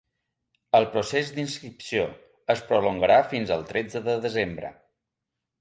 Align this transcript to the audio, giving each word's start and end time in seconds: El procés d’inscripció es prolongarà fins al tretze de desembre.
El 0.79 0.87
procés 0.95 1.29
d’inscripció 1.35 2.07
es 2.55 2.65
prolongarà 2.71 3.21
fins 3.35 3.55
al 3.57 3.69
tretze 3.73 4.03
de 4.09 4.21
desembre. 4.29 4.77